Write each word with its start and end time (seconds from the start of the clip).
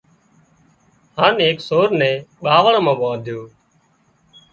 هانَ 1.19 1.35
ايڪ 1.45 1.57
سور 1.69 1.87
نين 1.99 2.15
ٻاوۯ 2.43 2.77
مان 2.85 2.95
ٻانڌيو 3.01 3.41